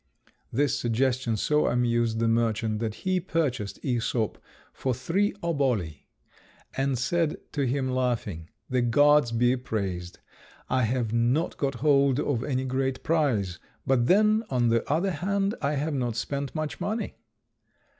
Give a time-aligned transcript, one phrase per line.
[0.51, 4.37] This suggestion so amused the merchant, that he purchased Æsop
[4.73, 6.07] for three oboli,
[6.75, 10.17] and said to him, laughing, "The gods be praised!
[10.69, 15.53] I have not got hold of any great prize; but then on the other hand
[15.61, 17.13] I have not spent much money."